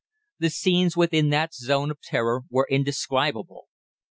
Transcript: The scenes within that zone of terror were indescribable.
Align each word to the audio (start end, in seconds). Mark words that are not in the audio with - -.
The 0.39 0.49
scenes 0.49 0.97
within 0.97 1.29
that 1.29 1.53
zone 1.53 1.91
of 1.91 2.01
terror 2.01 2.41
were 2.49 2.67
indescribable. 2.71 3.67